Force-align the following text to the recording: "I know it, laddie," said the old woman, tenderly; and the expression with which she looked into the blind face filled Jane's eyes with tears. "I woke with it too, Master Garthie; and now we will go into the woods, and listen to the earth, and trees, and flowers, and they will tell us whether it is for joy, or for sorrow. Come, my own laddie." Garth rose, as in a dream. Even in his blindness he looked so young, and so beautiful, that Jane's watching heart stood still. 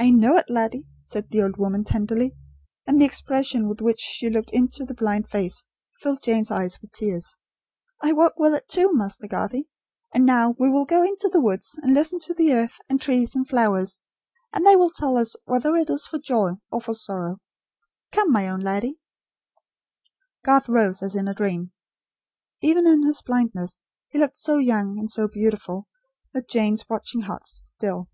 "I 0.00 0.10
know 0.10 0.36
it, 0.36 0.44
laddie," 0.48 0.86
said 1.02 1.28
the 1.28 1.42
old 1.42 1.56
woman, 1.56 1.82
tenderly; 1.82 2.36
and 2.86 3.00
the 3.00 3.04
expression 3.04 3.66
with 3.66 3.80
which 3.80 3.98
she 3.98 4.30
looked 4.30 4.52
into 4.52 4.84
the 4.84 4.94
blind 4.94 5.28
face 5.28 5.64
filled 6.00 6.22
Jane's 6.22 6.52
eyes 6.52 6.80
with 6.80 6.92
tears. 6.92 7.34
"I 8.00 8.12
woke 8.12 8.34
with 8.36 8.54
it 8.54 8.68
too, 8.68 8.92
Master 8.92 9.26
Garthie; 9.26 9.68
and 10.14 10.24
now 10.24 10.54
we 10.56 10.70
will 10.70 10.84
go 10.84 11.02
into 11.02 11.28
the 11.32 11.40
woods, 11.40 11.76
and 11.82 11.94
listen 11.94 12.20
to 12.20 12.32
the 12.34 12.52
earth, 12.52 12.78
and 12.88 13.00
trees, 13.00 13.34
and 13.34 13.44
flowers, 13.48 13.98
and 14.52 14.64
they 14.64 14.76
will 14.76 14.90
tell 14.90 15.16
us 15.16 15.34
whether 15.46 15.74
it 15.74 15.90
is 15.90 16.06
for 16.06 16.20
joy, 16.20 16.52
or 16.70 16.80
for 16.80 16.94
sorrow. 16.94 17.38
Come, 18.12 18.30
my 18.30 18.48
own 18.48 18.60
laddie." 18.60 19.00
Garth 20.44 20.68
rose, 20.68 21.02
as 21.02 21.16
in 21.16 21.26
a 21.26 21.34
dream. 21.34 21.72
Even 22.62 22.86
in 22.86 23.04
his 23.04 23.20
blindness 23.20 23.82
he 24.06 24.20
looked 24.20 24.36
so 24.36 24.58
young, 24.58 24.96
and 24.96 25.10
so 25.10 25.26
beautiful, 25.26 25.88
that 26.34 26.48
Jane's 26.48 26.88
watching 26.88 27.22
heart 27.22 27.44
stood 27.48 27.66
still. 27.66 28.08